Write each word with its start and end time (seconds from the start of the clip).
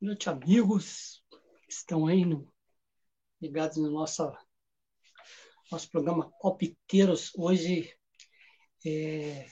noite, 0.00 0.30
amigos 0.30 1.24
que 1.28 1.72
estão 1.72 2.06
aí 2.06 2.24
no, 2.24 2.52
ligados 3.40 3.78
no 3.78 3.90
nosso, 3.90 4.32
nosso 5.72 5.90
programa 5.90 6.30
Palpiteiros. 6.40 7.32
Hoje 7.34 7.92
é, 8.86 9.46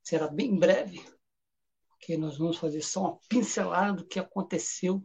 será 0.00 0.28
bem 0.28 0.56
breve, 0.56 1.04
porque 1.88 2.16
nós 2.16 2.38
vamos 2.38 2.56
fazer 2.56 2.82
só 2.82 3.00
uma 3.00 3.20
pincelada 3.28 3.94
do 3.94 4.06
que 4.06 4.20
aconteceu 4.20 5.04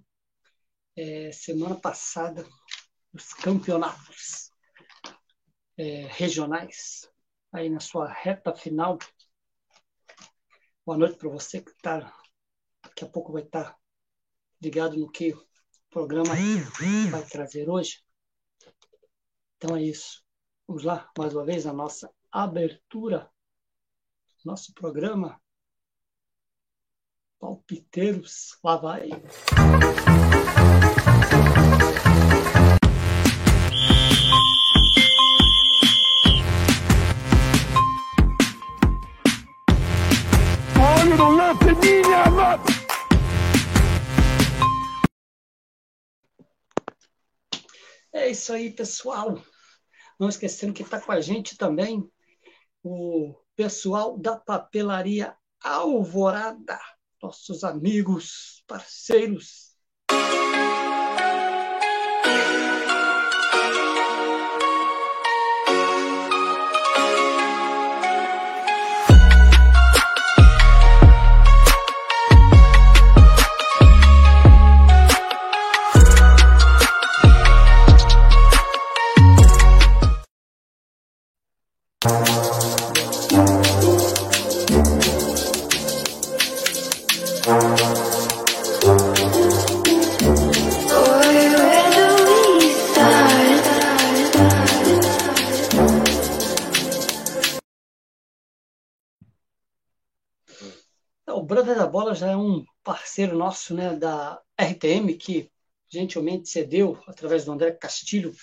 é, 0.95 1.31
semana 1.31 1.75
passada 1.75 2.47
nos 3.11 3.33
campeonatos 3.33 4.51
é, 5.77 6.05
regionais, 6.11 7.09
aí 7.51 7.71
na 7.71 7.79
sua 7.79 8.07
reta 8.07 8.53
final. 8.55 8.99
Boa 10.85 10.97
noite 10.97 11.17
para 11.17 11.29
você 11.29 11.59
que 11.59 11.71
está, 11.71 12.15
daqui 12.83 13.03
a 13.03 13.09
pouco 13.09 13.33
vai 13.33 13.41
estar 13.41 13.71
tá 13.71 13.80
ligado 14.61 14.97
no 14.97 15.09
que 15.09 15.33
o 15.33 15.45
programa 15.89 16.33
vai 17.09 17.23
trazer 17.25 17.69
hoje. 17.69 18.03
Então 19.57 19.75
é 19.75 19.83
isso. 19.83 20.23
Vamos 20.67 20.83
lá, 20.83 21.09
mais 21.17 21.33
uma 21.33 21.43
vez, 21.43 21.65
a 21.65 21.73
nossa 21.73 22.09
abertura, 22.31 23.29
nosso 24.45 24.73
programa. 24.73 25.41
Palpiteiros, 27.39 28.57
lá 28.63 28.77
vai. 28.77 29.09
Olha 40.79 41.23
o 41.23 41.31
lance, 41.31 41.73
minha 41.81 42.70
É 48.13 48.29
isso 48.29 48.53
aí, 48.53 48.71
pessoal. 48.71 49.41
Não 50.19 50.29
esquecendo 50.29 50.73
que 50.73 50.83
está 50.83 50.99
com 51.01 51.11
a 51.11 51.21
gente 51.21 51.57
também 51.57 52.09
o 52.83 53.35
pessoal 53.55 54.17
da 54.17 54.37
papelaria 54.37 55.35
Alvorada, 55.63 56.79
nossos 57.21 57.63
amigos, 57.63 58.63
parceiros. 58.67 59.70
Brother 101.61 101.77
da 101.77 101.85
Bola 101.85 102.15
já 102.15 102.31
é 102.31 102.35
um 102.35 102.65
parceiro 102.83 103.37
nosso 103.37 103.75
né, 103.75 103.95
da 103.95 104.41
RTM, 104.59 105.15
que 105.15 105.47
gentilmente 105.87 106.49
cedeu, 106.49 106.99
através 107.05 107.45
do 107.45 107.51
André 107.51 107.71
Castilho, 107.73 108.33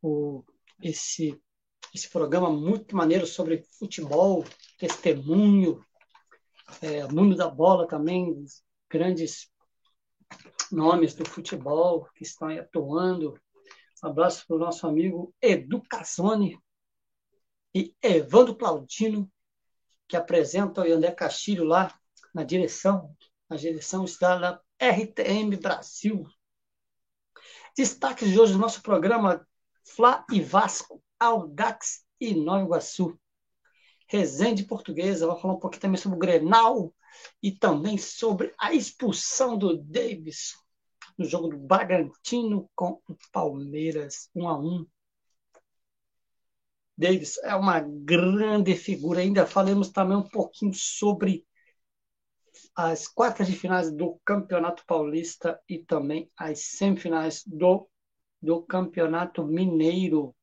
o, 0.00 0.42
esse, 0.82 1.38
esse 1.94 2.08
programa 2.08 2.50
muito 2.50 2.96
maneiro 2.96 3.26
sobre 3.26 3.66
futebol, 3.78 4.46
testemunho, 4.78 5.84
é, 6.80 7.06
mundo 7.08 7.36
da 7.36 7.50
bola 7.50 7.86
também, 7.86 8.42
grandes 8.88 9.50
nomes 10.72 11.14
do 11.14 11.28
futebol 11.28 12.08
que 12.14 12.22
estão 12.22 12.48
aí 12.48 12.58
atuando. 12.58 13.38
Um 14.02 14.08
abraço 14.08 14.46
para 14.46 14.56
o 14.56 14.58
nosso 14.58 14.86
amigo 14.86 15.34
Edu 15.42 15.82
Cassone 15.82 16.58
e 17.74 17.94
Evandro 18.00 18.56
Claudino, 18.56 19.30
que 20.08 20.16
apresentam 20.16 20.82
o 20.82 20.90
André 20.90 21.10
Castilho 21.10 21.64
lá 21.64 21.97
na 22.34 22.44
direção, 22.44 23.14
na 23.48 23.56
direção 23.56 24.04
está 24.04 24.36
da 24.36 24.60
RTM 24.80 25.56
Brasil. 25.56 26.26
Destaques 27.76 28.30
de 28.30 28.40
hoje 28.40 28.52
do 28.52 28.58
nosso 28.58 28.82
programa 28.82 29.46
Fla 29.84 30.24
e 30.30 30.40
Vasco, 30.40 31.02
Audax 31.18 32.04
e 32.20 32.34
Nova 32.34 32.64
Iguaçu. 32.64 33.18
Resende 34.06 34.64
Portuguesa, 34.64 35.26
vamos 35.26 35.42
falar 35.42 35.54
um 35.54 35.60
pouquinho 35.60 35.82
também 35.82 36.00
sobre 36.00 36.16
o 36.16 36.20
Grenal 36.20 36.94
e 37.42 37.52
também 37.52 37.98
sobre 37.98 38.54
a 38.58 38.72
expulsão 38.72 39.56
do 39.56 39.76
Davis 39.76 40.54
no 41.18 41.24
jogo 41.24 41.48
do 41.48 41.58
Bragantino 41.58 42.70
com 42.76 43.02
o 43.08 43.16
Palmeiras, 43.32 44.30
1 44.34 44.48
a 44.48 44.58
1 44.58 44.86
Davis 46.96 47.38
é 47.44 47.54
uma 47.54 47.80
grande 47.80 48.74
figura. 48.74 49.20
Ainda 49.20 49.46
falamos 49.46 49.90
também 49.90 50.16
um 50.16 50.28
pouquinho 50.28 50.74
sobre 50.74 51.46
as 52.74 53.08
quartas 53.08 53.46
de 53.46 53.56
finais 53.56 53.90
do 53.90 54.20
Campeonato 54.24 54.84
Paulista 54.86 55.60
e 55.68 55.78
também 55.78 56.30
as 56.36 56.60
semifinais 56.60 57.42
do, 57.46 57.88
do 58.40 58.62
Campeonato 58.62 59.44
Mineiro. 59.44 60.34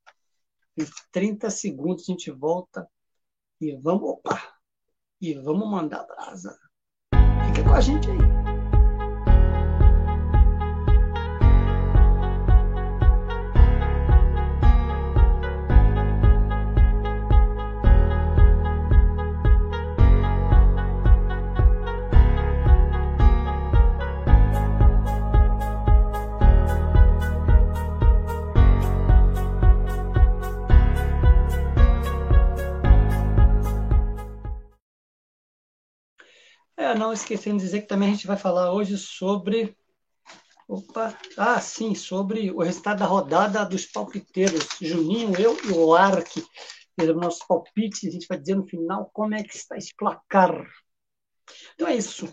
Em 0.77 0.85
30 1.11 1.49
segundos 1.49 2.03
a 2.07 2.11
gente 2.11 2.31
volta 2.31 2.87
e 3.61 3.75
vamos, 3.77 4.09
opa, 4.09 4.55
e 5.21 5.33
vamos 5.33 5.69
mandar 5.69 6.03
brasa. 6.03 6.57
Fica 7.47 7.63
com 7.63 7.73
a 7.73 7.81
gente 7.81 8.09
aí. 8.09 8.34
É, 36.85 36.93
não 36.93 37.11
esquecendo 37.11 37.57
de 37.57 37.63
dizer 37.63 37.81
que 37.81 37.87
também 37.87 38.09
a 38.09 38.11
gente 38.11 38.27
vai 38.27 38.37
falar 38.37 38.71
hoje 38.71 38.95
sobre. 38.95 39.75
Opa! 40.67 41.17
Ah, 41.35 41.59
sim, 41.59 41.95
sobre 41.95 42.51
o 42.51 42.61
resultado 42.61 42.99
da 42.99 43.07
rodada 43.07 43.65
dos 43.65 43.87
palpiteiros. 43.87 44.67
Juninho, 44.79 45.35
eu 45.35 45.57
e 45.65 45.71
o 45.71 45.95
Ark. 45.95 46.45
Fizemos 46.93 47.23
nossos 47.23 47.47
palpites. 47.47 48.07
A 48.07 48.11
gente 48.11 48.27
vai 48.27 48.37
dizer 48.37 48.53
no 48.53 48.67
final 48.67 49.09
como 49.11 49.33
é 49.33 49.41
que 49.41 49.55
está 49.55 49.75
esse 49.75 49.95
placar. 49.95 50.63
Então 51.73 51.87
é 51.87 51.95
isso. 51.95 52.31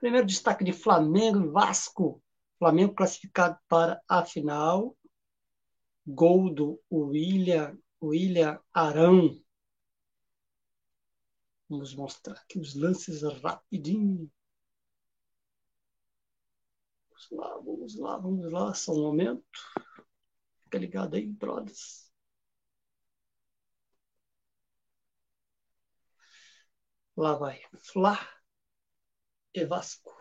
Primeiro 0.00 0.26
destaque 0.26 0.64
de 0.64 0.72
Flamengo 0.72 1.38
e 1.38 1.48
Vasco. 1.52 2.20
Flamengo 2.58 2.96
classificado 2.96 3.56
para 3.68 4.02
a 4.08 4.24
final. 4.24 4.96
Gol 6.04 6.52
do 6.52 6.80
William, 6.90 7.78
William 8.02 8.58
Arão. 8.74 9.40
Vamos 11.72 11.94
mostrar 11.94 12.34
aqui 12.34 12.58
os 12.58 12.74
lances 12.74 13.22
rapidinho. 13.22 14.30
Vamos 17.08 17.30
lá, 17.30 17.56
vamos 17.56 17.96
lá, 17.96 18.18
vamos 18.18 18.52
lá, 18.52 18.74
só 18.74 18.92
um 18.92 19.00
momento. 19.00 19.42
Fica 20.64 20.76
ligado 20.76 21.14
aí, 21.14 21.26
brothers. 21.32 22.12
Lá 27.16 27.34
vai. 27.36 27.62
Flá 27.78 28.18
e 29.54 29.64
Vasco. 29.64 30.14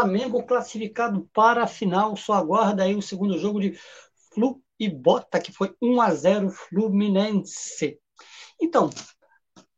Flamengo 0.00 0.42
classificado 0.44 1.28
para 1.32 1.64
a 1.64 1.66
final. 1.66 2.16
Só 2.16 2.32
aguarda 2.32 2.84
aí 2.84 2.94
o 2.94 3.02
segundo 3.02 3.38
jogo 3.38 3.60
de 3.60 3.78
Flu 4.32 4.62
e 4.78 4.88
Bota, 4.88 5.38
que 5.38 5.52
foi 5.52 5.74
1 5.80 6.00
a 6.00 6.14
0 6.14 6.50
Fluminense. 6.50 8.00
Então, 8.60 8.88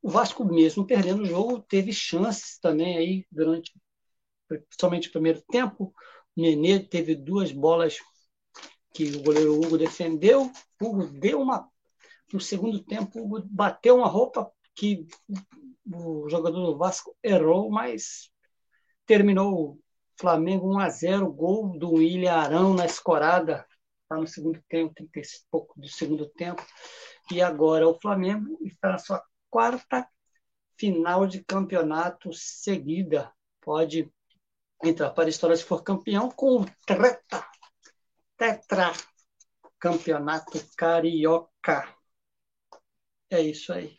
o 0.00 0.08
Vasco 0.08 0.44
mesmo 0.44 0.86
perdendo 0.86 1.22
o 1.22 1.26
jogo 1.26 1.60
teve 1.60 1.92
chances 1.92 2.58
também 2.58 2.96
aí 2.96 3.26
durante 3.32 3.72
somente 4.80 5.08
o 5.08 5.12
primeiro 5.12 5.42
tempo. 5.50 5.92
O 6.36 6.40
Nenê 6.40 6.78
teve 6.78 7.16
duas 7.16 7.50
bolas 7.50 7.98
que 8.94 9.16
o 9.16 9.22
goleiro 9.22 9.56
Hugo 9.56 9.76
defendeu. 9.76 10.52
O 10.80 10.86
Hugo 10.86 11.06
deu 11.06 11.40
uma 11.40 11.68
no 12.32 12.40
segundo 12.40 12.82
tempo, 12.82 13.20
Hugo 13.20 13.42
bateu 13.50 13.96
uma 13.96 14.06
roupa 14.06 14.50
que 14.74 15.06
o 15.92 16.28
jogador 16.30 16.64
do 16.64 16.78
Vasco 16.78 17.14
errou, 17.22 17.70
mas 17.70 18.30
terminou 19.04 19.81
Flamengo 20.22 20.72
1 20.72 20.78
a 20.78 20.88
0 20.88 21.32
gol 21.32 21.76
do 21.76 21.94
William 21.94 22.32
Arão 22.32 22.74
na 22.74 22.86
escorada, 22.86 23.66
está 24.02 24.16
no 24.16 24.24
segundo 24.28 24.62
tempo, 24.68 24.94
tem 24.94 25.08
que 25.08 25.20
pouco 25.50 25.80
do 25.80 25.88
segundo 25.88 26.28
tempo. 26.28 26.64
E 27.28 27.42
agora 27.42 27.88
o 27.88 27.98
Flamengo 28.00 28.56
está 28.62 28.90
na 28.90 28.98
sua 28.98 29.20
quarta 29.50 30.08
final 30.78 31.26
de 31.26 31.42
campeonato 31.42 32.32
seguida. 32.32 33.32
Pode 33.60 34.12
entrar 34.84 35.10
para 35.10 35.24
a 35.24 35.28
história 35.28 35.56
se 35.56 35.64
for 35.64 35.82
campeão 35.82 36.30
com 36.30 36.60
o 36.60 36.66
treta, 36.86 37.44
tetra 38.36 38.92
campeonato 39.80 40.64
carioca. 40.76 41.92
É 43.28 43.40
isso 43.40 43.72
aí. 43.72 43.98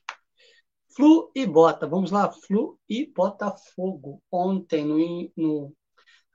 Flu 0.96 1.30
e 1.36 1.46
Bota. 1.46 1.86
Vamos 1.86 2.12
lá, 2.12 2.32
Flu 2.32 2.80
e 2.88 3.06
Botafogo. 3.08 4.24
Ontem 4.32 4.86
no, 4.86 4.98
no 5.36 5.76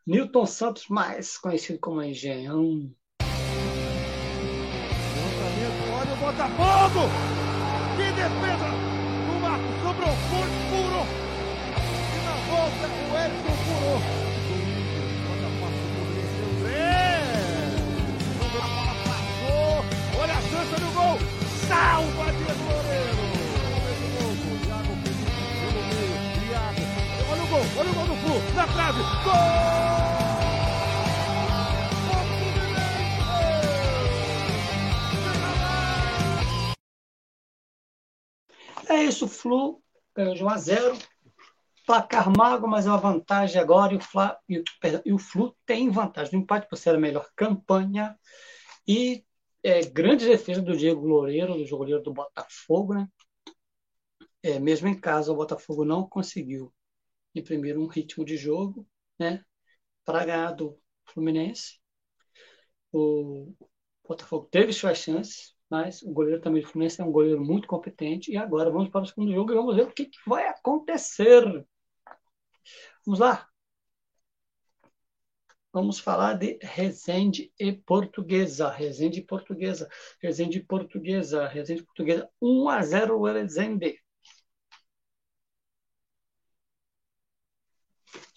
Newton 0.08 0.46
Santos, 0.46 0.88
mais 0.88 1.36
conhecido 1.36 1.78
como 1.80 2.02
Engenhão. 2.02 2.90
Olha 5.92 6.14
o 6.14 6.16
Botafogo! 6.16 7.10
Que 7.94 8.10
defesa! 8.12 8.68
O 9.28 9.38
Marcos 9.38 9.76
sobrou, 9.82 10.16
furou. 10.70 11.04
E 12.14 12.18
na 12.24 12.36
volta 12.48 12.88
o 12.88 13.12
Edson 13.18 13.52
furou. 13.64 14.00
Salva 21.68 22.32
Diego 22.32 22.64
Loureiro! 22.64 23.28
Olha 27.30 27.42
o 27.42 27.46
gol, 27.46 27.60
olha 27.76 27.90
o 27.90 27.94
gol 27.94 28.06
do 28.06 28.16
Na 28.54 28.66
trave, 28.66 29.02
gol! 29.24 29.78
É 38.88 39.04
isso, 39.04 39.26
o 39.26 39.28
Flu 39.28 39.82
ganhou 40.14 40.34
de 40.34 40.42
1 40.42 40.48
a 40.48 40.56
0. 40.56 40.98
Placar 41.86 42.30
mago, 42.34 42.66
mas 42.66 42.86
é 42.86 42.90
uma 42.90 42.98
vantagem 42.98 43.60
agora. 43.60 43.92
E 43.92 43.96
o, 43.96 44.00
Fla, 44.00 44.38
e, 44.48 44.62
e 45.04 45.12
o 45.12 45.18
Flu 45.18 45.56
tem 45.66 45.90
vantagem 45.90 46.34
no 46.34 46.40
empate 46.40 46.68
por 46.68 46.76
ser 46.76 46.94
a 46.94 46.98
melhor 46.98 47.28
campanha. 47.36 48.18
E 48.86 49.24
é, 49.62 49.82
grande 49.82 50.26
defesa 50.26 50.62
do 50.62 50.76
Diego 50.76 51.06
Loureiro, 51.06 51.54
do 51.54 51.76
goleiro 51.76 52.02
do 52.02 52.12
Botafogo, 52.12 52.94
né? 52.94 53.08
É, 54.42 54.58
mesmo 54.58 54.88
em 54.88 54.98
casa, 54.98 55.32
o 55.32 55.36
Botafogo 55.36 55.84
não 55.84 56.08
conseguiu 56.08 56.72
imprimir 57.34 57.78
um 57.78 57.86
ritmo 57.86 58.24
de 58.24 58.36
jogo, 58.36 58.86
né? 59.18 59.44
Para 60.04 60.24
ganhar 60.24 60.52
do 60.52 60.78
Fluminense. 61.06 61.78
O 62.92 63.52
Botafogo 64.06 64.48
teve 64.50 64.72
suas 64.72 64.98
chances, 64.98 65.54
mas 65.70 66.02
o 66.02 66.12
goleiro 66.12 66.40
também 66.40 66.62
do 66.62 66.68
Fluminense 66.68 67.00
é 67.00 67.04
um 67.04 67.12
goleiro 67.12 67.44
muito 67.44 67.68
competente. 67.68 68.32
E 68.32 68.36
agora 68.36 68.70
vamos 68.70 68.88
para 68.90 69.02
o 69.02 69.06
segundo 69.06 69.32
jogo 69.32 69.52
e 69.52 69.54
vamos 69.54 69.76
ver 69.76 69.82
o 69.82 69.92
que, 69.92 70.06
que 70.06 70.18
vai 70.26 70.46
acontecer. 70.48 71.44
Vamos 73.04 73.20
lá. 73.20 73.48
Vamos 75.72 75.98
falar 76.00 76.34
de 76.34 76.58
Resende 76.62 77.52
e 77.58 77.72
Portuguesa. 77.72 78.70
Resende 78.70 79.20
e 79.20 79.24
Portuguesa. 79.24 79.88
Resende 80.20 80.58
e 80.58 80.64
Portuguesa. 80.64 81.46
Resende 81.46 81.82
e 81.82 81.84
Portuguesa. 81.84 82.30
1 82.40 82.68
a 82.68 82.82
0 82.82 83.22
Resende. 83.22 83.98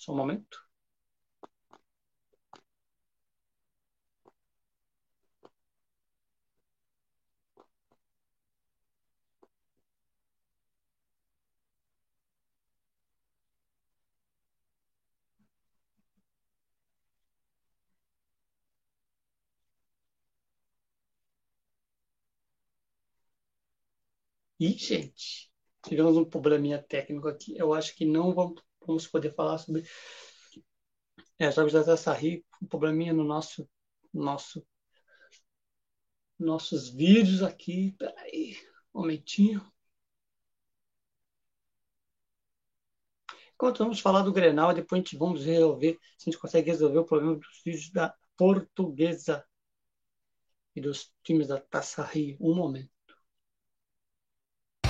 Só 0.02 0.12
um 0.14 0.16
momento. 0.18 0.58
E, 24.60 24.70
gente, 24.78 25.52
tivemos 25.86 26.16
um 26.18 26.24
probleminha 26.26 26.82
técnico 26.82 27.28
aqui. 27.28 27.54
Eu 27.58 27.74
acho 27.74 27.94
que 27.96 28.06
não 28.06 28.34
vamos, 28.34 28.62
vamos 28.86 29.08
poder 29.08 29.34
falar 29.34 29.58
sobre 29.58 29.84
é, 31.40 31.52
jogos 31.52 31.74
da 31.74 31.84
Taça 31.84 32.14
Rio, 32.14 32.44
um 32.62 32.68
probleminha 32.68 33.14
no 33.14 33.24
nosso, 33.24 33.68
nosso 34.14 34.66
nossos 36.38 36.90
vídeos 36.90 37.44
aqui. 37.44 37.94
Peraí, 37.98 38.58
um 38.94 39.02
momentinho. 39.02 39.62
Enquanto 43.56 43.78
vamos 43.80 44.00
falar 44.00 44.24
do 44.24 44.34
Grenal, 44.34 44.74
depois 44.74 45.00
a 45.00 45.04
gente 45.04 45.18
vamos 45.18 45.46
resolver 45.46 46.00
se 46.18 46.30
a 46.30 46.32
gente 46.32 46.40
consegue 46.40 46.72
resolver 46.72 47.00
o 47.00 47.06
problema 47.06 47.36
dos 47.36 47.62
vídeos 47.64 47.92
da 47.92 48.16
Portuguesa 48.36 49.46
e 50.76 50.82
dos 50.82 51.14
times 51.24 51.48
da 51.48 51.60
Taça 51.60 52.04
Rio. 52.04 52.38
Um 52.40 52.56
momento. 52.56 53.01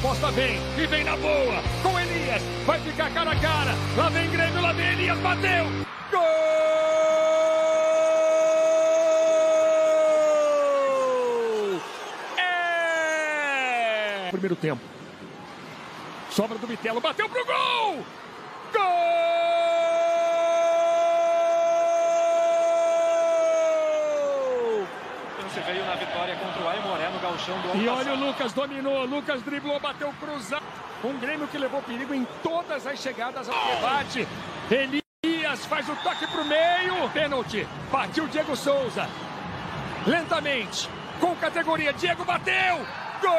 Posta 0.01 0.31
bem 0.31 0.59
e 0.79 0.87
vem 0.87 1.03
na 1.03 1.15
boa 1.15 1.61
com 1.83 1.99
Elias. 1.99 2.41
Vai 2.65 2.79
ficar 2.79 3.13
cara 3.13 3.31
a 3.31 3.39
cara. 3.39 3.71
Lá 3.95 4.09
vem 4.09 4.31
Grêmio, 4.31 4.59
lá 4.59 4.73
vem 4.73 4.93
Elias, 4.93 5.19
bateu. 5.19 5.65
Gol! 6.11 6.21
É! 12.35 14.29
Primeiro 14.31 14.55
tempo. 14.55 14.81
Sobra 16.31 16.57
do 16.57 16.65
Bitelo, 16.65 16.99
bateu 16.99 17.29
pro! 17.29 17.45
Gol! 17.45 18.03
Veio 25.61 25.85
na 25.85 25.95
vitória 25.95 26.35
contra 26.35 26.63
o 26.63 26.67
Aimoré 26.67 27.09
no 27.09 27.19
galchão 27.19 27.59
do 27.61 27.77
E 27.77 27.87
olha 27.87 28.13
o 28.13 28.15
Lucas, 28.17 28.53
dominou, 28.53 29.05
Lucas 29.05 29.41
driblou, 29.41 29.79
bateu 29.79 30.11
cruzado. 30.19 30.63
Um 31.03 31.17
Grêmio 31.17 31.47
que 31.47 31.57
levou 31.57 31.81
perigo 31.81 32.13
em 32.13 32.25
todas 32.43 32.85
as 32.85 32.99
chegadas 32.99 33.49
ao 33.49 33.75
debate. 33.75 34.27
Elias 34.69 35.65
faz 35.65 35.87
o 35.89 35.95
toque 35.97 36.27
pro 36.27 36.45
meio, 36.45 37.09
pênalti. 37.11 37.67
Partiu 37.91 38.27
Diego 38.27 38.55
Souza. 38.55 39.07
Lentamente, 40.05 40.87
com 41.19 41.35
categoria, 41.35 41.93
Diego 41.93 42.23
bateu. 42.23 42.77
Gol! 43.21 43.31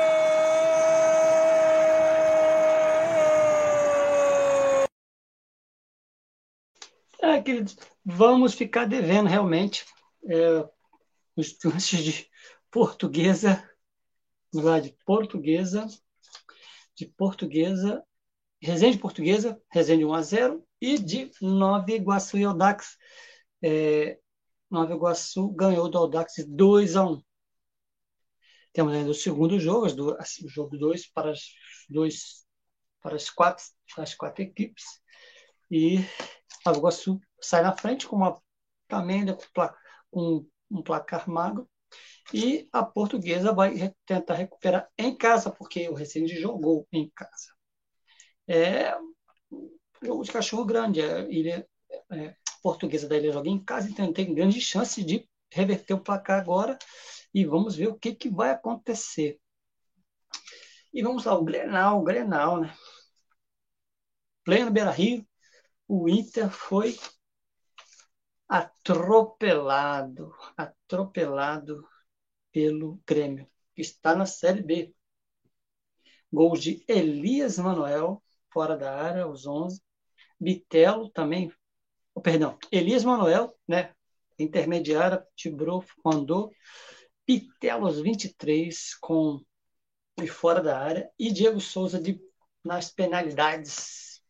É, 7.20 7.40
queridos, 7.40 7.76
vamos 8.04 8.54
ficar 8.54 8.84
devendo 8.84 9.28
realmente. 9.28 9.86
É, 10.28 10.64
os 11.36 11.56
lances 11.64 12.04
de 12.04 12.30
portuguesa, 12.70 13.68
lá 14.52 14.80
de 14.80 14.96
portuguesa, 15.04 15.86
de 16.94 17.06
portuguesa, 17.06 18.04
Resende 18.60 18.96
Portuguesa, 18.96 19.60
Resende 19.72 20.04
1 20.04 20.14
a 20.14 20.22
0 20.22 20.68
e 20.80 20.96
de 20.96 21.30
Nova 21.40 21.90
Iguaçu 21.90 22.38
e 22.38 22.44
Audax. 22.44 22.96
É, 23.60 24.20
Nova 24.70 24.94
Iguaçu 24.94 25.48
ganhou 25.50 25.88
do 25.88 25.98
Audax 25.98 26.34
2 26.46 26.96
a 26.96 27.04
1. 27.04 27.22
Temos 28.72 28.94
ainda 28.94 29.10
o 29.10 29.14
segundo 29.14 29.58
jogo, 29.58 29.92
duas, 29.92 30.20
assim, 30.20 30.46
o 30.46 30.48
jogo 30.48 30.78
2 30.78 31.08
para 31.08 31.32
as 31.32 31.40
dois 31.90 32.46
para 33.02 33.16
as 33.16 33.28
quatro, 33.28 33.64
as 33.98 34.14
quatro 34.14 34.42
equipes. 34.44 34.84
E 35.68 35.96
Nova 36.64 36.78
Iguaçu 36.78 37.20
sai 37.40 37.62
na 37.62 37.76
frente 37.76 38.06
com 38.06 38.14
uma 38.14 38.40
também 38.86 39.24
com 40.10 40.46
um 40.72 40.82
placar 40.82 41.28
magro. 41.28 41.68
E 42.32 42.68
a 42.72 42.82
portuguesa 42.82 43.52
vai 43.52 43.94
tentar 44.06 44.34
recuperar 44.34 44.88
em 44.96 45.14
casa, 45.16 45.50
porque 45.50 45.88
o 45.88 45.94
Resende 45.94 46.40
jogou 46.40 46.86
em 46.92 47.10
casa. 47.10 47.52
É 48.48 48.94
jogo 50.02 50.24
de 50.24 50.32
cachorro 50.32 50.64
grande. 50.64 51.00
É, 51.00 51.30
ilha, 51.30 51.66
é, 52.10 52.34
Portuguesa 52.62 53.08
da 53.08 53.16
Ilha 53.16 53.32
joga 53.32 53.48
em 53.48 53.62
casa, 53.62 53.88
então 53.90 54.12
tem 54.12 54.34
grande 54.34 54.60
chance 54.60 55.02
de 55.02 55.28
reverter 55.50 55.94
o 55.94 56.00
placar 56.00 56.40
agora 56.40 56.78
e 57.34 57.44
vamos 57.44 57.76
ver 57.76 57.88
o 57.88 57.98
que, 57.98 58.14
que 58.14 58.30
vai 58.30 58.50
acontecer. 58.50 59.38
E 60.92 61.02
vamos 61.02 61.24
lá, 61.24 61.36
o 61.36 61.44
Grenal, 61.44 62.00
o 62.00 62.04
Grenal, 62.04 62.60
né? 62.60 62.74
Pleno 64.44 64.70
Beira-Rio, 64.70 65.26
o 65.88 66.08
Inter 66.08 66.50
foi 66.50 66.96
atropelado, 68.52 70.35
atropelado 70.54 71.88
pelo 72.52 73.00
Grêmio, 73.06 73.49
que 73.75 73.80
está 73.80 74.14
na 74.14 74.26
Série 74.26 74.62
B. 74.62 74.94
Gols 76.30 76.62
de 76.62 76.85
Elias 76.87 77.56
Manuel, 77.56 78.23
fora 78.52 78.76
da 78.76 78.94
área, 78.94 79.23
aos 79.23 79.47
11. 79.47 79.80
Bitelo 80.38 81.09
também, 81.09 81.50
oh, 82.14 82.21
perdão, 82.21 82.59
Elias 82.71 83.04
Manuel, 83.04 83.56
né? 83.66 83.94
Intermediária, 84.38 85.26
Tibrou, 85.35 85.82
mandou. 86.04 86.52
Bitelo 87.26 87.87
aos 87.87 88.00
23, 88.00 88.97
com 88.97 89.42
de 90.18 90.26
fora 90.26 90.61
da 90.62 90.78
área. 90.78 91.11
E 91.18 91.32
Diego 91.32 91.59
Souza 91.59 91.99
de, 91.99 92.21
nas 92.62 92.90
penalidades 92.90 94.23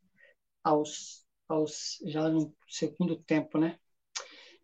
aos, 0.62 1.26
aos 1.48 1.98
já 2.06 2.28
no 2.28 2.54
segundo 2.68 3.16
tempo, 3.16 3.58
né? 3.58 3.80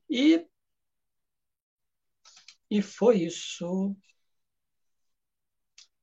E, 0.09 0.47
e 2.71 2.83
foi 2.83 3.23
isso. 3.23 3.97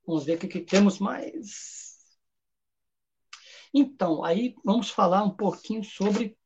Vamos 0.05 0.25
ver 0.25 0.35
o 0.35 0.39
que, 0.39 0.59
temos 0.59 0.99
mais. 0.99 1.95
Então, 3.73 4.23
aí 4.23 4.55
vamos 4.63 4.89
falar 4.89 5.23
um 5.23 5.35
pouquinho 5.35 5.83
sobre 5.83 6.37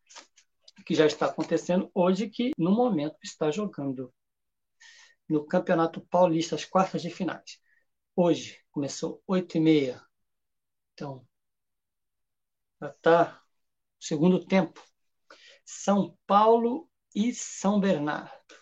o 0.79 0.83
que 0.83 0.95
já 0.95 1.05
está 1.05 1.27
acontecendo 1.27 1.91
hoje, 1.93 2.29
que 2.29 2.51
no 2.57 2.71
momento 2.71 3.17
está 3.23 3.51
jogando 3.51 4.13
no 5.27 5.45
Campeonato 5.45 6.01
Paulista, 6.01 6.55
as 6.55 6.65
quartas 6.65 7.01
de 7.01 7.09
finais. 7.09 7.59
Hoje, 8.15 8.59
começou 8.71 9.21
8 9.27 9.57
e 9.57 9.59
meia. 9.59 10.01
Então, 10.93 11.25
já 12.81 12.89
está 12.89 13.43
segundo 13.99 14.45
tempo. 14.45 14.83
São 15.65 16.17
Paulo 16.25 16.88
e 17.13 17.33
São 17.33 17.79
Bernardo. 17.79 18.55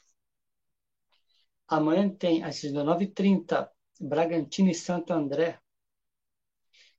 Amanhã 1.67 2.09
tem 2.09 2.43
às 2.43 2.61
19h30, 2.61 3.69
Bragantino 3.99 4.69
e 4.69 4.75
Santo 4.75 5.11
André. 5.11 5.59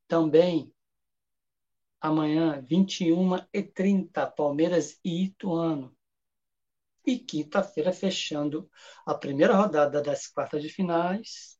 Também 0.07 0.73
amanhã, 2.01 2.63
21h30, 2.63 4.27
Palmeiras 4.35 4.99
e 5.05 5.25
Ituano. 5.25 5.97
E 7.07 7.19
quinta-feira, 7.19 7.93
fechando 7.93 8.71
a 9.07 9.15
primeira 9.15 9.55
rodada 9.55 10.03
das 10.03 10.27
quartas 10.27 10.63
de 10.63 10.69
finais, 10.69 11.59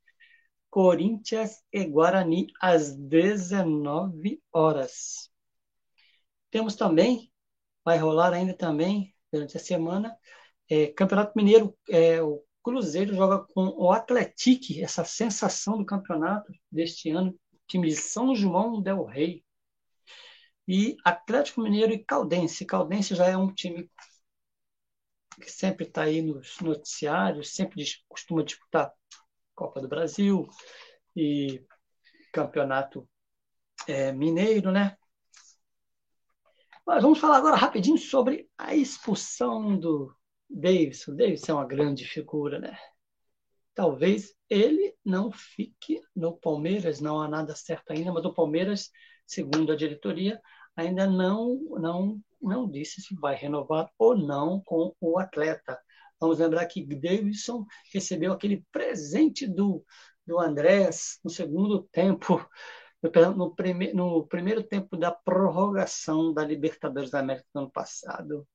Corinthians 0.71 1.63
e 1.73 1.85
Guarani 1.85 2.49
às 2.61 2.95
19 2.95 4.43
horas. 4.53 5.31
Temos 6.51 6.77
também, 6.77 7.33
vai 7.85 7.97
rolar 7.99 8.35
ainda 8.35 8.55
também 8.55 9.15
durante 9.33 9.57
a 9.57 9.61
semana. 9.61 10.17
É, 10.71 10.89
Campeonato 10.89 11.33
Mineiro, 11.37 11.77
é, 11.89 12.23
o 12.23 12.43
Cruzeiro 12.63 13.15
joga 13.15 13.47
com 13.55 13.69
o 13.77 13.91
Atlético, 13.93 14.83
essa 14.83 15.05
sensação 15.05 15.79
do 15.79 15.87
campeonato 15.87 16.53
deste 16.71 17.11
ano, 17.11 17.39
time 17.67 17.89
de 17.89 17.97
São 17.97 18.35
João 18.35 18.81
del 18.83 19.05
Rei. 19.05 19.45
E 20.67 20.97
Atlético 21.03 21.63
Mineiro 21.63 21.93
e 21.93 22.05
Caldense. 22.05 22.67
Caldense 22.67 23.15
já 23.15 23.27
é 23.27 23.37
um 23.37 23.53
time 23.53 23.91
que 25.41 25.51
sempre 25.51 25.87
está 25.87 26.03
aí 26.03 26.21
nos 26.21 26.59
noticiários, 26.61 27.55
sempre 27.55 27.85
costuma 28.09 28.43
disputar 28.43 28.93
Copa 29.55 29.81
do 29.81 29.89
Brasil 29.89 30.47
e 31.17 31.65
Campeonato 32.33 33.09
é, 33.87 34.13
Mineiro, 34.13 34.71
né? 34.71 34.97
Mas 36.89 37.03
vamos 37.03 37.19
falar 37.19 37.37
agora 37.37 37.55
rapidinho 37.55 37.99
sobre 37.99 38.49
a 38.57 38.75
expulsão 38.75 39.79
do 39.79 40.11
Davidson. 40.49 41.15
Davidson 41.15 41.53
é 41.53 41.55
uma 41.57 41.67
grande 41.67 42.07
figura, 42.07 42.59
né? 42.59 42.79
Talvez 43.75 44.35
ele 44.49 44.95
não 45.05 45.31
fique 45.31 46.01
no 46.17 46.39
Palmeiras, 46.39 46.99
não 46.99 47.21
há 47.21 47.29
nada 47.29 47.55
certo 47.55 47.91
ainda, 47.91 48.11
mas 48.11 48.25
o 48.25 48.33
Palmeiras, 48.33 48.91
segundo 49.27 49.71
a 49.71 49.77
diretoria, 49.77 50.41
ainda 50.75 51.07
não, 51.07 51.61
não, 51.79 52.19
não 52.41 52.67
disse 52.67 53.03
se 53.03 53.15
vai 53.17 53.37
renovar 53.37 53.91
ou 53.99 54.17
não 54.17 54.63
com 54.65 54.97
o 54.99 55.19
atleta. 55.19 55.79
Vamos 56.19 56.39
lembrar 56.39 56.65
que 56.65 56.87
Davidson 56.87 57.67
recebeu 57.93 58.33
aquele 58.33 58.65
presente 58.73 59.47
do, 59.47 59.85
do 60.27 60.41
Andrés 60.41 61.21
no 61.23 61.29
segundo 61.29 61.83
tempo 61.93 62.49
no, 63.37 63.55
prime, 63.55 63.93
no 63.93 64.27
primeiro 64.27 64.63
tempo 64.63 64.97
da 64.97 65.11
prorrogação 65.11 66.33
da 66.33 66.45
Libertadores 66.45 67.11
da 67.11 67.21
América 67.21 67.47
do 67.55 67.61
ano 67.61 67.71
passado. 67.71 68.47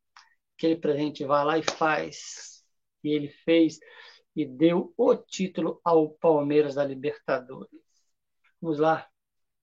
Aquele 0.58 0.76
presente 0.76 1.26
vai 1.26 1.46
lá 1.46 1.58
e 1.58 1.64
faz. 1.64 2.64
E 3.04 3.10
ele 3.10 3.30
fez 3.30 3.80
e 4.36 4.46
deu 4.46 4.94
o 4.98 5.16
título 5.16 5.80
ao 5.84 6.10
Palmeiras 6.12 6.76
da 6.76 6.84
Libertadores. 6.84 7.82
Vamos 8.62 8.80
lá. 8.80 9.08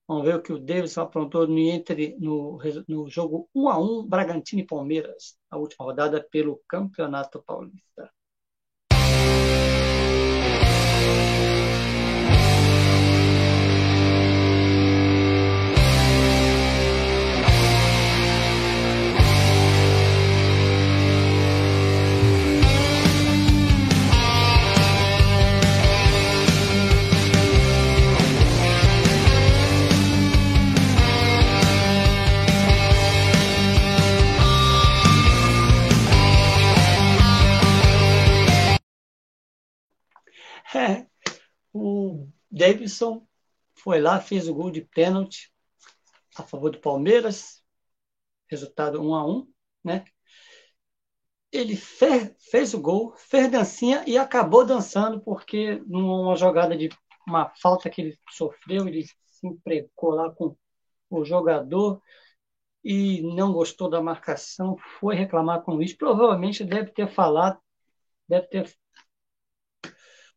Vamos 0.07 0.25
ver 0.25 0.35
o 0.35 0.41
que 0.41 0.51
o 0.53 0.59
Davidson 0.59 1.01
aprontou 1.01 1.47
no, 1.47 1.57
entre, 1.57 2.17
no, 2.19 2.59
no 2.87 3.09
jogo 3.09 3.49
1 3.55 3.69
a 3.69 3.79
1 3.79 4.07
Bragantino 4.07 4.61
e 4.61 4.65
Palmeiras, 4.65 5.37
a 5.49 5.57
última 5.57 5.85
rodada 5.85 6.21
pelo 6.29 6.61
Campeonato 6.67 7.41
Paulista. 7.41 8.11
O 41.73 42.27
Davidson 42.49 43.25
foi 43.75 43.99
lá, 43.99 44.19
fez 44.19 44.47
o 44.47 44.53
gol 44.53 44.71
de 44.71 44.81
pênalti 44.81 45.51
a 46.37 46.43
favor 46.43 46.69
do 46.69 46.79
Palmeiras, 46.79 47.63
resultado 48.49 49.01
1 49.01 49.15
a 49.15 49.25
1 49.25 49.53
né? 49.83 50.05
Ele 51.51 51.75
fez, 51.75 52.33
fez 52.49 52.73
o 52.73 52.81
gol, 52.81 53.13
fez 53.17 53.51
dancinha 53.51 54.03
e 54.07 54.17
acabou 54.17 54.65
dançando, 54.65 55.19
porque 55.21 55.81
numa 55.85 56.35
jogada 56.35 56.77
de 56.77 56.89
uma 57.27 57.49
falta 57.61 57.89
que 57.89 58.01
ele 58.01 58.19
sofreu, 58.29 58.87
ele 58.87 59.05
se 59.05 59.45
empregou 59.47 60.11
lá 60.11 60.31
com 60.33 60.55
o 61.09 61.25
jogador 61.25 62.01
e 62.83 63.21
não 63.35 63.51
gostou 63.51 63.89
da 63.89 64.01
marcação, 64.01 64.77
foi 64.99 65.15
reclamar 65.15 65.61
com 65.61 65.73
o 65.73 65.75
juiz. 65.75 65.93
Provavelmente 65.93 66.63
deve 66.63 66.91
ter 66.91 67.07
falado, 67.13 67.59
deve 68.27 68.47
ter 68.47 68.73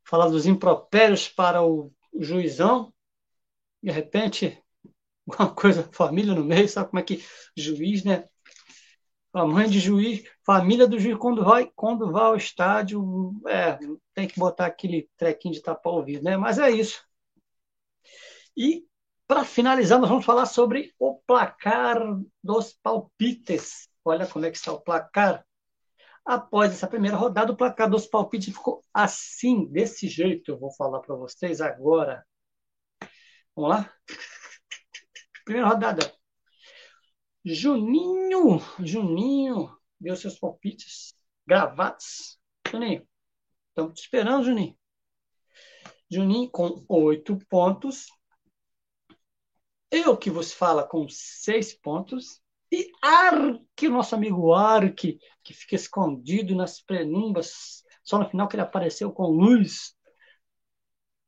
falar 0.05 0.29
dos 0.29 0.47
impropérios 0.47 1.29
para 1.29 1.63
o 1.63 1.93
juizão, 2.15 2.93
de 3.83 3.91
repente, 3.91 4.63
alguma 5.27 5.53
coisa, 5.55 5.89
família 5.93 6.35
no 6.35 6.45
meio, 6.45 6.69
sabe 6.69 6.91
como 6.91 7.01
é 7.01 7.03
que 7.03 7.25
juiz, 7.57 8.05
né? 8.05 8.29
A 9.33 9.45
mãe 9.45 9.69
de 9.69 9.81
juiz, 9.81 10.25
família 10.45 10.87
do 10.87 10.99
juiz, 10.99 11.19
quando 11.19 11.45
vai, 11.45 11.71
quando 11.75 12.13
vai 12.13 12.25
ao 12.25 12.37
estádio, 12.37 13.33
é, 13.49 13.77
tem 14.15 14.29
que 14.29 14.39
botar 14.39 14.67
aquele 14.67 15.11
trequinho 15.17 15.55
de 15.55 15.61
tapar 15.61 15.93
o 15.93 15.97
ouvido, 15.97 16.23
né? 16.23 16.37
Mas 16.37 16.59
é 16.59 16.71
isso. 16.71 17.05
E, 18.57 18.87
para 19.27 19.45
finalizar, 19.45 19.99
nós 19.99 20.09
vamos 20.09 20.25
falar 20.25 20.47
sobre 20.47 20.95
o 20.99 21.17
placar 21.27 21.99
dos 22.43 22.73
palpites. 22.75 23.89
Olha 24.05 24.27
como 24.27 24.45
é 24.45 24.51
que 24.51 24.57
está 24.57 24.73
o 24.73 24.81
placar. 24.81 25.45
Após 26.25 26.73
essa 26.73 26.87
primeira 26.87 27.17
rodada, 27.17 27.53
o 27.53 27.57
placar 27.57 27.89
dos 27.89 28.07
palpites 28.07 28.55
ficou 28.55 28.83
assim, 28.93 29.67
desse 29.67 30.09
jeito. 30.09 30.51
Eu 30.51 30.59
vou 30.59 30.73
falar 30.73 31.01
para 31.01 31.15
vocês 31.15 31.61
agora. 31.61 32.27
Vamos 33.55 33.71
lá? 33.71 33.95
Primeira 35.45 35.69
rodada. 35.69 36.13
Juninho, 37.45 38.59
Juninho, 38.81 39.79
deu 40.01 40.17
seus 40.17 40.39
palpites 40.39 41.15
gravados. 41.47 42.41
Juninho, 42.71 43.07
estamos 43.69 43.95
te 43.95 44.05
esperando, 44.05 44.45
Juninho. 44.45 44.79
Juninho 46.11 46.51
com 46.51 46.85
oito 46.89 47.37
pontos. 47.49 48.07
Eu 49.91 50.17
que 50.17 50.31
vos 50.31 50.53
fala 50.53 50.87
com 50.87 51.07
seis 51.09 51.75
pontos. 51.75 52.43
E 52.75 52.91
Arque, 53.01 53.89
nosso 53.89 54.17
amigo 54.17 54.53
Arque, 54.53 55.21
que 55.45 55.55
fica 55.55 55.77
escondido 55.77 56.57
nas 56.57 56.81
penumbras, 56.81 57.85
só 58.03 58.19
no 58.19 58.29
final 58.29 58.49
que 58.49 58.57
ele 58.57 58.63
apareceu 58.63 59.13
com 59.13 59.29
luz. 59.29 59.97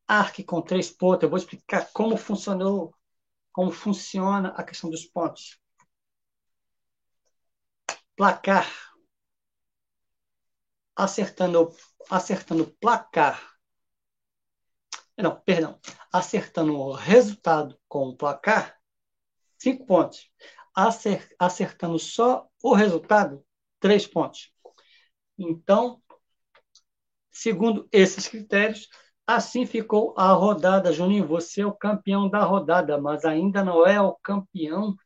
Arque 0.08 0.42
com 0.42 0.60
três 0.60 0.90
pontos. 0.90 1.22
Eu 1.22 1.30
vou 1.30 1.38
explicar 1.38 1.88
como 1.92 2.16
funcionou, 2.16 2.92
como 3.52 3.70
funciona 3.70 4.48
a 4.56 4.64
questão 4.64 4.90
dos 4.90 5.04
pontos. 5.04 5.60
Placar. 8.16 8.66
Acertando, 10.96 11.72
acertando 12.10 12.66
placar. 12.80 13.54
Não, 15.16 15.40
perdão. 15.42 15.78
Acertando 16.12 16.76
o 16.76 16.92
resultado 16.92 17.78
com 17.86 18.08
o 18.08 18.16
placar, 18.16 18.76
cinco 19.56 19.86
pontos 19.86 20.28
acertando 21.38 21.98
só 21.98 22.46
o 22.62 22.74
resultado, 22.74 23.44
três 23.80 24.06
pontos. 24.06 24.52
Então, 25.38 26.02
segundo 27.30 27.88
esses 27.92 28.28
critérios, 28.28 28.88
assim 29.26 29.66
ficou 29.66 30.14
a 30.16 30.32
rodada. 30.32 30.92
Juninho, 30.92 31.26
você 31.26 31.62
é 31.62 31.66
o 31.66 31.72
campeão 31.72 32.28
da 32.28 32.44
rodada, 32.44 33.00
mas 33.00 33.24
ainda 33.24 33.64
não 33.64 33.86
é 33.86 34.00
o 34.00 34.14
campeão 34.16 34.96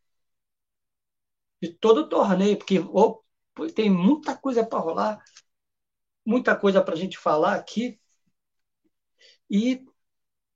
de 1.62 1.72
todo 1.72 2.02
o 2.02 2.08
torneio, 2.08 2.56
porque 2.58 2.78
tem 3.74 3.90
muita 3.90 4.36
coisa 4.36 4.64
para 4.66 4.78
rolar, 4.78 5.22
muita 6.24 6.56
coisa 6.56 6.82
para 6.82 6.94
a 6.94 6.96
gente 6.96 7.18
falar 7.18 7.54
aqui. 7.54 7.98
E 9.50 9.84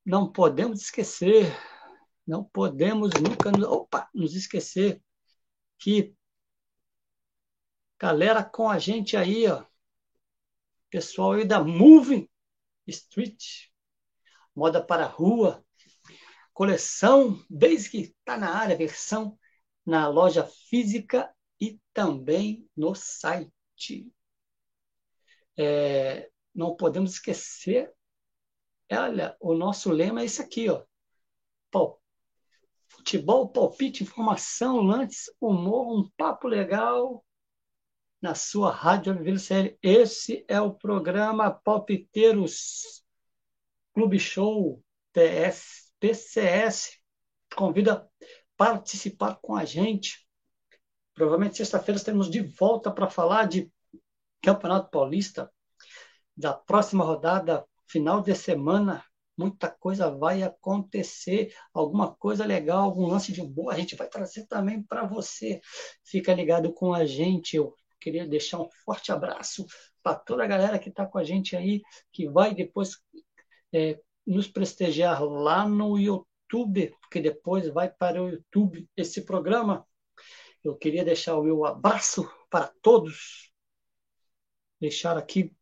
não 0.05 0.31
podemos 0.33 0.83
esquecer, 0.83 1.53
não 2.27 2.45
podemos 2.45 3.11
nunca 3.21 3.51
opa, 3.69 4.09
nos 4.15 4.35
esquecer 4.35 5.03
que 5.79 6.15
galera 7.99 8.43
com 8.43 8.69
a 8.69 8.79
gente 8.79 9.17
aí, 9.17 9.47
ó. 9.47 9.65
Pessoal 10.91 11.33
aí 11.33 11.45
da 11.45 11.63
Moving 11.63 12.29
Street, 12.87 13.69
moda 14.55 14.83
para 14.85 15.07
rua, 15.07 15.65
coleção, 16.53 17.43
desde 17.51 17.91
que 17.91 17.99
está 17.99 18.37
na 18.37 18.55
área, 18.55 18.77
versão 18.77 19.39
na 19.85 20.09
loja 20.09 20.45
física 20.45 21.35
e 21.61 21.81
também 21.93 22.69
no 22.77 22.95
site. 22.95 24.11
É, 25.57 26.31
não 26.55 26.77
podemos 26.77 27.13
esquecer, 27.13 27.93
olha, 28.91 29.37
o 29.41 29.55
nosso 29.55 29.91
lema 29.91 30.23
é 30.23 30.25
esse 30.25 30.41
aqui, 30.41 30.69
ó 30.69 30.85
futebol, 33.05 33.51
palpite, 33.51 34.03
informação, 34.03 34.81
lances, 34.81 35.31
humor, 35.39 35.95
um 35.95 36.09
papo 36.17 36.49
legal 36.49 37.23
na 38.19 38.35
sua 38.35 38.73
rádio 38.73 39.39
Série. 39.39 39.79
Esse 39.83 40.43
é 40.49 40.59
o 40.59 40.73
programa 40.73 41.51
Palpiteiros 41.51 43.05
Clube 43.93 44.19
Show 44.19 44.83
TS, 45.13 45.93
PCS. 46.01 46.99
Convida 47.55 47.93
a 47.93 48.07
participar 48.57 49.35
com 49.35 49.55
a 49.55 49.67
gente. 49.67 50.27
Provavelmente 51.13 51.59
sexta-feira 51.59 51.99
estaremos 51.99 52.31
de 52.31 52.41
volta 52.41 52.91
para 52.91 53.11
falar 53.11 53.47
de 53.47 53.71
Campeonato 54.41 54.89
Paulista, 54.91 55.53
da 56.35 56.55
próxima 56.55 57.05
rodada, 57.05 57.67
final 57.87 58.23
de 58.23 58.35
semana, 58.35 59.05
muita 59.37 59.71
coisa 59.71 60.11
vai 60.11 60.43
acontecer, 60.43 61.55
alguma 61.73 62.15
coisa 62.15 62.45
legal, 62.45 62.85
algum 62.85 63.07
lance 63.07 63.33
de 63.33 63.43
boa, 63.43 63.73
a 63.73 63.77
gente 63.77 63.97
vai 63.97 64.09
trazer 64.09 64.47
também 64.47 64.83
para 64.83 65.07
você. 65.07 65.61
Fica 66.05 66.35
ligado 66.35 66.73
com 66.73 66.95
a 66.95 67.05
gente. 67.05 67.57
Eu 67.57 67.75
queria 68.01 68.27
deixar 68.27 68.61
um 68.61 68.69
forte 68.85 69.13
abraço 69.13 69.67
para 70.03 70.17
toda 70.17 70.45
a 70.45 70.47
galera 70.47 70.79
que 70.79 70.89
está 70.89 71.07
com 71.07 71.19
a 71.19 71.25
gente 71.25 71.57
aí, 71.57 71.83
que 72.13 72.29
vai 72.29 72.55
depois 72.55 72.99
é, 73.73 73.99
nos 74.27 74.47
prestigiar 74.47 75.23
lá 75.23 75.67
no 75.69 75.99
YouTube, 75.99 76.95
porque 77.01 77.21
depois 77.21 77.69
vai 77.69 77.91
para 77.91 78.23
o 78.23 78.29
YouTube 78.29 78.89
esse 78.97 79.23
programa. 79.23 79.87
Eu 80.63 80.77
queria 80.77 81.05
deixar 81.05 81.37
o 81.37 81.43
meu 81.43 81.65
abraço 81.65 82.31
para 82.49 82.73
todos, 82.81 83.51
deixar 84.81 85.19
aqui 85.19 85.55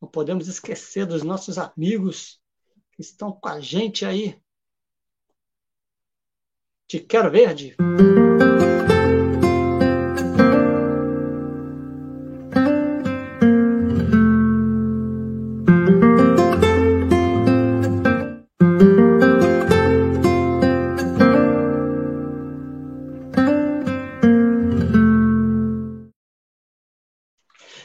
não 0.00 0.08
podemos 0.08 0.46
esquecer 0.46 1.06
dos 1.06 1.22
nossos 1.22 1.58
amigos 1.58 2.40
estão 2.98 3.32
com 3.32 3.48
a 3.48 3.60
gente 3.60 4.04
aí. 4.04 4.40
Te 6.86 6.98
quero 7.00 7.30
verde. 7.30 7.76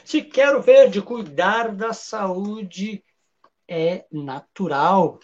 Se 0.06 0.22
quero 0.22 0.62
verde, 0.62 1.02
cuidar 1.02 1.76
da 1.76 1.92
saúde 1.92 3.04
é 3.74 4.06
natural. 4.12 5.20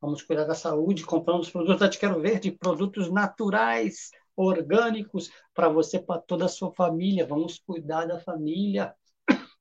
Vamos 0.00 0.22
cuidar 0.22 0.44
da 0.44 0.54
saúde, 0.54 1.04
comprando 1.04 1.40
os 1.40 1.50
produtos 1.50 1.80
da 1.80 1.88
Quero 1.88 2.20
Verde, 2.20 2.52
produtos 2.52 3.10
naturais, 3.10 4.10
orgânicos, 4.36 5.32
para 5.52 5.68
você, 5.68 5.98
para 5.98 6.20
toda 6.20 6.44
a 6.44 6.48
sua 6.48 6.72
família. 6.72 7.26
Vamos 7.26 7.58
cuidar 7.58 8.06
da 8.06 8.20
família. 8.20 8.94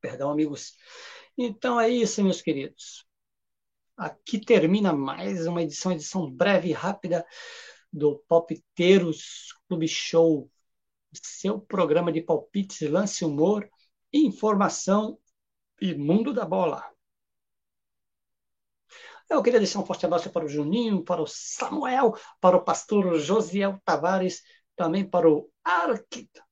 Perdão, 0.00 0.30
amigos. 0.30 0.76
Então 1.36 1.78
é 1.78 1.90
isso, 1.90 2.24
meus 2.24 2.40
queridos. 2.40 3.06
Aqui 3.98 4.38
termina 4.38 4.94
mais 4.94 5.46
uma 5.46 5.62
edição, 5.62 5.92
edição 5.92 6.30
breve 6.30 6.70
e 6.70 6.72
rápida 6.72 7.26
do 7.92 8.18
Palpiteiros 8.26 9.54
Clube 9.68 9.86
Show, 9.86 10.50
seu 11.12 11.60
programa 11.60 12.10
de 12.10 12.22
palpites, 12.22 12.88
lance 12.88 13.26
humor, 13.26 13.68
informação 14.10 15.18
e 15.82 15.94
mundo 15.94 16.32
da 16.32 16.46
bola. 16.46 16.90
Eu 19.30 19.42
queria 19.44 19.60
deixar 19.60 19.78
um 19.78 19.86
forte 19.86 20.04
abraço 20.04 20.28
para 20.30 20.44
o 20.44 20.48
Juninho, 20.48 21.04
para 21.04 21.22
o 21.22 21.26
Samuel, 21.26 22.16
para 22.40 22.56
o 22.56 22.64
pastor 22.64 23.16
Josiel 23.16 23.80
Tavares, 23.84 24.42
também 24.74 25.08
para 25.08 25.30
o 25.30 25.48
Arquita. 25.64 26.44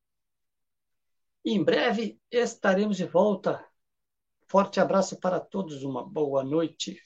Em 1.43 1.61
breve 1.61 2.17
estaremos 2.31 2.95
de 2.95 3.05
volta. 3.05 3.65
Forte 4.47 4.79
abraço 4.79 5.19
para 5.19 5.41
todos, 5.41 5.83
uma 5.83 6.07
boa 6.07 6.41
noite. 6.41 6.97